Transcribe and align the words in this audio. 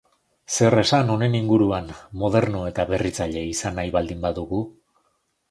Zer 0.53 0.75
esan 0.83 1.11
honen 1.15 1.37
inguruan 1.39 1.91
moderno 2.23 2.63
edo 2.71 2.87
berritzaile 2.95 3.45
izan 3.53 3.79
nahi 3.83 3.95
baldin 3.99 4.27
badugu? 4.27 4.65